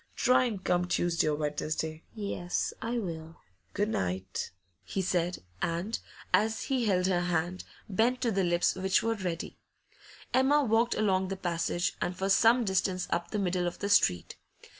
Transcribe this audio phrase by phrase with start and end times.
[0.15, 3.35] Try and come Tuesday or Wednesday.' 'Yes, I will.'
[3.73, 4.49] 'Good night!'
[4.83, 5.99] he said, and,
[6.33, 9.59] as he held her hand, bent to the lips which were ready.
[10.33, 14.37] Emma walked along the passage, and for some distance up the middle of the street.